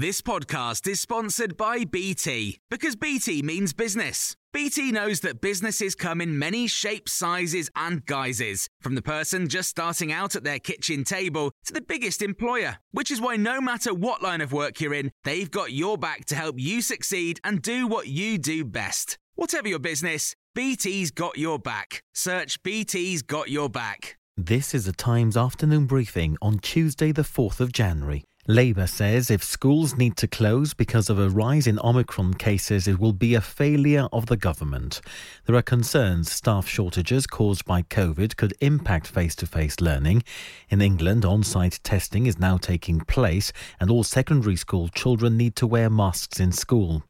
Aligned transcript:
This 0.00 0.22
podcast 0.22 0.86
is 0.86 1.00
sponsored 1.00 1.56
by 1.56 1.82
BT 1.84 2.60
because 2.70 2.94
BT 2.94 3.42
means 3.42 3.72
business. 3.72 4.36
BT 4.52 4.92
knows 4.92 5.18
that 5.22 5.40
businesses 5.40 5.96
come 5.96 6.20
in 6.20 6.38
many 6.38 6.68
shapes, 6.68 7.12
sizes, 7.12 7.68
and 7.74 8.06
guises, 8.06 8.68
from 8.80 8.94
the 8.94 9.02
person 9.02 9.48
just 9.48 9.70
starting 9.70 10.12
out 10.12 10.36
at 10.36 10.44
their 10.44 10.60
kitchen 10.60 11.02
table 11.02 11.50
to 11.64 11.72
the 11.72 11.80
biggest 11.80 12.22
employer, 12.22 12.76
which 12.92 13.10
is 13.10 13.20
why 13.20 13.34
no 13.34 13.60
matter 13.60 13.92
what 13.92 14.22
line 14.22 14.40
of 14.40 14.52
work 14.52 14.80
you're 14.80 14.94
in, 14.94 15.10
they've 15.24 15.50
got 15.50 15.72
your 15.72 15.98
back 15.98 16.26
to 16.26 16.36
help 16.36 16.60
you 16.60 16.80
succeed 16.80 17.40
and 17.42 17.60
do 17.60 17.88
what 17.88 18.06
you 18.06 18.38
do 18.38 18.64
best. 18.64 19.18
Whatever 19.34 19.66
your 19.66 19.80
business, 19.80 20.36
BT's 20.54 21.10
got 21.10 21.38
your 21.38 21.58
back. 21.58 22.04
Search 22.14 22.62
BT's 22.62 23.22
got 23.22 23.50
your 23.50 23.68
back. 23.68 24.16
This 24.36 24.76
is 24.76 24.86
a 24.86 24.92
Times 24.92 25.36
afternoon 25.36 25.86
briefing 25.86 26.36
on 26.40 26.60
Tuesday, 26.60 27.10
the 27.10 27.22
4th 27.22 27.58
of 27.58 27.72
January. 27.72 28.27
Labour 28.50 28.86
says 28.86 29.30
if 29.30 29.44
schools 29.44 29.98
need 29.98 30.16
to 30.16 30.26
close 30.26 30.72
because 30.72 31.10
of 31.10 31.18
a 31.18 31.28
rise 31.28 31.66
in 31.66 31.78
Omicron 31.84 32.32
cases, 32.32 32.88
it 32.88 32.98
will 32.98 33.12
be 33.12 33.34
a 33.34 33.42
failure 33.42 34.08
of 34.10 34.24
the 34.24 34.38
government. 34.38 35.02
There 35.44 35.54
are 35.54 35.60
concerns 35.60 36.32
staff 36.32 36.66
shortages 36.66 37.26
caused 37.26 37.66
by 37.66 37.82
COVID 37.82 38.36
could 38.36 38.54
impact 38.60 39.06
face 39.06 39.36
to 39.36 39.46
face 39.46 39.82
learning. 39.82 40.22
In 40.70 40.80
England, 40.80 41.26
on 41.26 41.42
site 41.42 41.78
testing 41.84 42.24
is 42.24 42.38
now 42.38 42.56
taking 42.56 43.00
place, 43.00 43.52
and 43.78 43.90
all 43.90 44.02
secondary 44.02 44.56
school 44.56 44.88
children 44.88 45.36
need 45.36 45.54
to 45.56 45.66
wear 45.66 45.90
masks 45.90 46.40
in 46.40 46.50
school. 46.50 47.02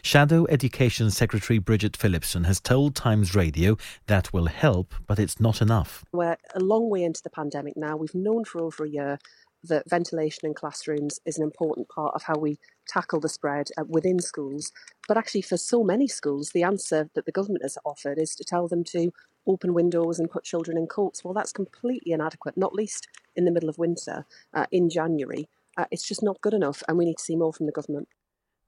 Shadow 0.00 0.46
Education 0.48 1.10
Secretary 1.10 1.58
Bridget 1.58 1.96
Phillipson 1.96 2.44
has 2.44 2.60
told 2.60 2.94
Times 2.94 3.34
Radio 3.34 3.76
that 4.06 4.32
will 4.32 4.46
help, 4.46 4.94
but 5.08 5.18
it's 5.18 5.40
not 5.40 5.60
enough. 5.60 6.04
We're 6.12 6.36
a 6.54 6.60
long 6.60 6.88
way 6.88 7.02
into 7.02 7.20
the 7.20 7.30
pandemic 7.30 7.76
now. 7.76 7.96
We've 7.96 8.14
known 8.14 8.44
for 8.44 8.60
over 8.60 8.84
a 8.84 8.88
year 8.88 9.18
that 9.68 9.88
ventilation 9.88 10.46
in 10.46 10.54
classrooms 10.54 11.20
is 11.24 11.38
an 11.38 11.44
important 11.44 11.88
part 11.88 12.14
of 12.14 12.24
how 12.24 12.36
we 12.38 12.58
tackle 12.88 13.20
the 13.20 13.28
spread 13.28 13.68
uh, 13.78 13.84
within 13.88 14.18
schools. 14.18 14.72
But 15.08 15.16
actually, 15.16 15.42
for 15.42 15.56
so 15.56 15.82
many 15.82 16.08
schools, 16.08 16.50
the 16.50 16.62
answer 16.62 17.10
that 17.14 17.26
the 17.26 17.32
government 17.32 17.64
has 17.64 17.78
offered 17.84 18.18
is 18.18 18.34
to 18.36 18.44
tell 18.44 18.68
them 18.68 18.84
to 18.84 19.12
open 19.46 19.74
windows 19.74 20.18
and 20.18 20.30
put 20.30 20.44
children 20.44 20.76
in 20.76 20.86
coats. 20.86 21.22
Well, 21.22 21.34
that's 21.34 21.52
completely 21.52 22.12
inadequate, 22.12 22.56
not 22.56 22.74
least 22.74 23.08
in 23.36 23.44
the 23.44 23.50
middle 23.50 23.68
of 23.68 23.78
winter 23.78 24.26
uh, 24.52 24.66
in 24.70 24.88
January. 24.88 25.48
Uh, 25.76 25.86
it's 25.90 26.06
just 26.06 26.22
not 26.22 26.40
good 26.40 26.54
enough, 26.54 26.82
and 26.88 26.96
we 26.96 27.04
need 27.04 27.18
to 27.18 27.24
see 27.24 27.36
more 27.36 27.52
from 27.52 27.66
the 27.66 27.72
government. 27.72 28.08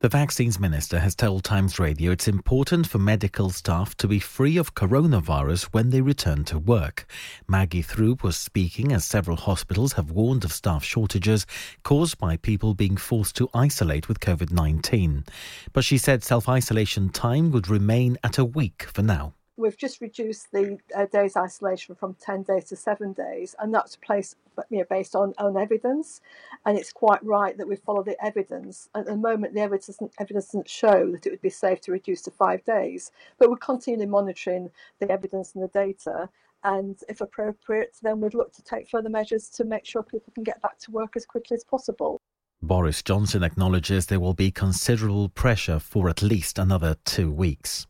The 0.06 0.18
Vaccines 0.18 0.60
Minister 0.60 1.00
has 1.00 1.16
told 1.16 1.42
Times 1.42 1.80
Radio 1.80 2.12
it's 2.12 2.28
important 2.28 2.86
for 2.86 3.00
medical 3.00 3.50
staff 3.50 3.96
to 3.96 4.06
be 4.06 4.20
free 4.20 4.56
of 4.56 4.76
coronavirus 4.76 5.64
when 5.72 5.90
they 5.90 6.00
return 6.00 6.44
to 6.44 6.60
work. 6.60 7.10
Maggie 7.48 7.82
Throup 7.82 8.22
was 8.22 8.36
speaking 8.36 8.92
as 8.92 9.04
several 9.04 9.36
hospitals 9.36 9.94
have 9.94 10.12
warned 10.12 10.44
of 10.44 10.52
staff 10.52 10.84
shortages 10.84 11.44
caused 11.82 12.18
by 12.18 12.36
people 12.36 12.72
being 12.72 12.96
forced 12.96 13.34
to 13.34 13.48
isolate 13.52 14.06
with 14.06 14.20
COVID 14.20 14.52
19. 14.52 15.24
But 15.72 15.82
she 15.82 15.98
said 15.98 16.22
self 16.22 16.48
isolation 16.48 17.08
time 17.08 17.50
would 17.50 17.66
remain 17.66 18.16
at 18.22 18.38
a 18.38 18.44
week 18.44 18.84
for 18.84 19.02
now. 19.02 19.34
We've 19.58 19.76
just 19.76 20.00
reduced 20.00 20.52
the 20.52 20.78
uh, 20.94 21.06
days 21.06 21.36
isolation 21.36 21.94
from 21.94 22.14
10 22.20 22.42
days 22.42 22.64
to 22.66 22.76
seven 22.76 23.12
days, 23.12 23.54
and 23.58 23.74
that's 23.74 23.96
placed, 23.96 24.36
you 24.68 24.78
know, 24.78 24.84
based 24.90 25.16
on, 25.16 25.32
on 25.38 25.56
evidence. 25.56 26.20
And 26.66 26.76
it's 26.78 26.92
quite 26.92 27.24
right 27.24 27.56
that 27.56 27.66
we 27.66 27.76
follow 27.76 28.02
the 28.02 28.22
evidence. 28.22 28.88
At 28.94 29.06
the 29.06 29.16
moment, 29.16 29.54
the 29.54 29.60
evidence 29.60 29.98
evidence 30.18 30.46
doesn't 30.46 30.68
show 30.68 31.10
that 31.10 31.26
it 31.26 31.30
would 31.30 31.40
be 31.40 31.50
safe 31.50 31.80
to 31.82 31.92
reduce 31.92 32.22
to 32.22 32.30
five 32.30 32.64
days, 32.64 33.10
but 33.38 33.48
we're 33.48 33.56
continually 33.56 34.06
monitoring 34.06 34.70
the 35.00 35.10
evidence 35.10 35.54
and 35.54 35.64
the 35.64 35.68
data. 35.68 36.28
And 36.62 36.98
if 37.08 37.20
appropriate, 37.20 37.96
then 38.02 38.20
we'd 38.20 38.34
look 38.34 38.52
to 38.54 38.62
take 38.62 38.90
further 38.90 39.08
measures 39.08 39.48
to 39.50 39.64
make 39.64 39.86
sure 39.86 40.02
people 40.02 40.32
can 40.34 40.44
get 40.44 40.60
back 40.60 40.78
to 40.80 40.90
work 40.90 41.16
as 41.16 41.24
quickly 41.24 41.54
as 41.54 41.64
possible. 41.64 42.20
Boris 42.62 43.02
Johnson 43.02 43.42
acknowledges 43.42 44.06
there 44.06 44.20
will 44.20 44.34
be 44.34 44.50
considerable 44.50 45.28
pressure 45.28 45.78
for 45.78 46.08
at 46.08 46.22
least 46.22 46.58
another 46.58 46.96
two 47.04 47.30
weeks. 47.30 47.86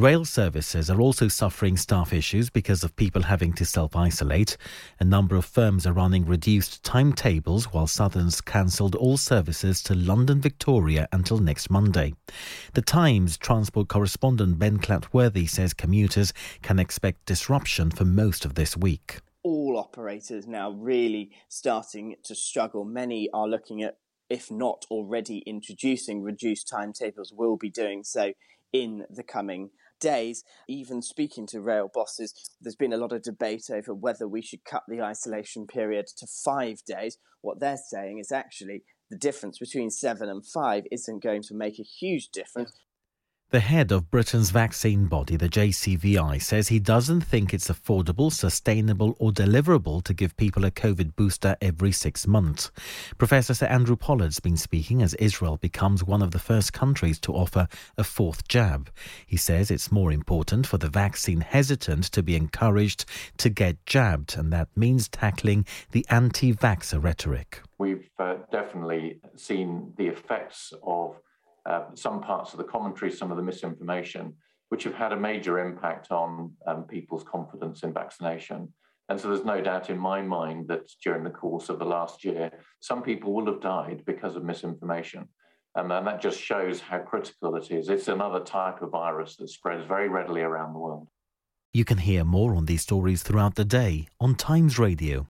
Rail 0.00 0.24
services 0.24 0.88
are 0.88 0.98
also 0.98 1.28
suffering 1.28 1.76
staff 1.76 2.14
issues 2.14 2.48
because 2.48 2.82
of 2.82 2.96
people 2.96 3.20
having 3.20 3.52
to 3.52 3.66
self 3.66 3.94
isolate. 3.94 4.56
A 4.98 5.04
number 5.04 5.36
of 5.36 5.44
firms 5.44 5.86
are 5.86 5.92
running 5.92 6.24
reduced 6.24 6.82
timetables 6.82 7.70
while 7.74 7.86
Southern's 7.86 8.40
cancelled 8.40 8.94
all 8.94 9.18
services 9.18 9.82
to 9.82 9.94
London 9.94 10.40
Victoria 10.40 11.06
until 11.12 11.36
next 11.36 11.68
Monday. 11.68 12.14
The 12.72 12.80
Times 12.80 13.36
transport 13.36 13.88
correspondent 13.88 14.58
Ben 14.58 14.78
Clatworthy 14.78 15.46
says 15.46 15.74
commuters 15.74 16.32
can 16.62 16.78
expect 16.78 17.26
disruption 17.26 17.90
for 17.90 18.06
most 18.06 18.46
of 18.46 18.54
this 18.54 18.78
week. 18.78 19.18
All 19.42 19.76
operators 19.76 20.46
now 20.46 20.70
really 20.70 21.30
starting 21.50 22.16
to 22.24 22.34
struggle. 22.34 22.86
Many 22.86 23.28
are 23.34 23.46
looking 23.46 23.82
at 23.82 23.98
if 24.30 24.50
not 24.50 24.86
already 24.90 25.40
introducing 25.40 26.22
reduced 26.22 26.68
timetables, 26.68 27.34
will 27.36 27.58
be 27.58 27.68
doing 27.68 28.02
so 28.02 28.32
in 28.72 29.04
the 29.10 29.24
coming 29.24 29.70
days. 30.00 30.42
Even 30.68 31.02
speaking 31.02 31.46
to 31.48 31.60
rail 31.60 31.90
bosses, 31.92 32.34
there's 32.60 32.76
been 32.76 32.92
a 32.92 32.98
lot 32.98 33.12
of 33.12 33.22
debate 33.22 33.66
over 33.72 33.94
whether 33.94 34.26
we 34.26 34.42
should 34.42 34.64
cut 34.64 34.82
the 34.88 35.00
isolation 35.00 35.66
period 35.66 36.06
to 36.16 36.26
five 36.26 36.78
days. 36.86 37.18
What 37.42 37.60
they're 37.60 37.76
saying 37.76 38.18
is 38.18 38.32
actually 38.32 38.82
the 39.10 39.16
difference 39.16 39.58
between 39.58 39.90
seven 39.90 40.28
and 40.28 40.44
five 40.44 40.84
isn't 40.90 41.22
going 41.22 41.42
to 41.42 41.54
make 41.54 41.78
a 41.78 41.84
huge 41.84 42.28
difference. 42.30 42.72
The 43.50 43.58
head 43.58 43.90
of 43.90 44.12
Britain's 44.12 44.50
vaccine 44.50 45.06
body, 45.06 45.34
the 45.34 45.48
JCVI, 45.48 46.40
says 46.40 46.68
he 46.68 46.78
doesn't 46.78 47.22
think 47.22 47.52
it's 47.52 47.66
affordable, 47.68 48.32
sustainable, 48.32 49.16
or 49.18 49.32
deliverable 49.32 50.04
to 50.04 50.14
give 50.14 50.36
people 50.36 50.64
a 50.64 50.70
COVID 50.70 51.16
booster 51.16 51.56
every 51.60 51.90
six 51.90 52.28
months. 52.28 52.70
Professor 53.18 53.52
Sir 53.52 53.66
Andrew 53.66 53.96
Pollard's 53.96 54.38
been 54.38 54.56
speaking 54.56 55.02
as 55.02 55.14
Israel 55.14 55.56
becomes 55.56 56.04
one 56.04 56.22
of 56.22 56.30
the 56.30 56.38
first 56.38 56.72
countries 56.72 57.18
to 57.18 57.32
offer 57.32 57.66
a 57.98 58.04
fourth 58.04 58.46
jab. 58.46 58.88
He 59.26 59.36
says 59.36 59.68
it's 59.68 59.90
more 59.90 60.12
important 60.12 60.64
for 60.64 60.78
the 60.78 60.88
vaccine 60.88 61.40
hesitant 61.40 62.04
to 62.12 62.22
be 62.22 62.36
encouraged 62.36 63.04
to 63.38 63.48
get 63.48 63.84
jabbed, 63.84 64.38
and 64.38 64.52
that 64.52 64.68
means 64.76 65.08
tackling 65.08 65.66
the 65.90 66.06
anti 66.08 66.54
vaxxer 66.54 67.02
rhetoric. 67.02 67.62
We've 67.78 68.08
uh, 68.16 68.36
definitely 68.52 69.18
seen 69.34 69.92
the 69.96 70.06
effects 70.06 70.72
of 70.84 71.16
uh, 71.66 71.84
some 71.94 72.20
parts 72.20 72.52
of 72.52 72.58
the 72.58 72.64
commentary, 72.64 73.10
some 73.10 73.30
of 73.30 73.36
the 73.36 73.42
misinformation, 73.42 74.34
which 74.70 74.84
have 74.84 74.94
had 74.94 75.12
a 75.12 75.16
major 75.16 75.58
impact 75.58 76.10
on 76.10 76.52
um, 76.66 76.84
people's 76.84 77.24
confidence 77.24 77.82
in 77.82 77.92
vaccination. 77.92 78.72
And 79.08 79.20
so 79.20 79.28
there's 79.28 79.44
no 79.44 79.60
doubt 79.60 79.90
in 79.90 79.98
my 79.98 80.22
mind 80.22 80.68
that 80.68 80.88
during 81.02 81.24
the 81.24 81.30
course 81.30 81.68
of 81.68 81.80
the 81.80 81.84
last 81.84 82.24
year, 82.24 82.52
some 82.78 83.02
people 83.02 83.32
will 83.32 83.46
have 83.46 83.60
died 83.60 84.04
because 84.06 84.36
of 84.36 84.44
misinformation. 84.44 85.28
Um, 85.74 85.90
and 85.90 86.06
that 86.06 86.20
just 86.20 86.40
shows 86.40 86.80
how 86.80 86.98
critical 86.98 87.56
it 87.56 87.70
is. 87.70 87.88
It's 87.88 88.08
another 88.08 88.40
type 88.40 88.82
of 88.82 88.90
virus 88.90 89.36
that 89.36 89.48
spreads 89.48 89.84
very 89.86 90.08
readily 90.08 90.42
around 90.42 90.72
the 90.72 90.78
world. 90.78 91.08
You 91.72 91.84
can 91.84 91.98
hear 91.98 92.24
more 92.24 92.54
on 92.54 92.66
these 92.66 92.82
stories 92.82 93.22
throughout 93.22 93.54
the 93.54 93.64
day 93.64 94.08
on 94.20 94.34
Times 94.34 94.78
Radio. 94.78 95.28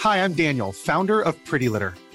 Hi, 0.00 0.24
I'm 0.24 0.34
Daniel, 0.34 0.72
founder 0.72 1.22
of 1.22 1.42
Pretty 1.44 1.68
Litter. 1.68 1.94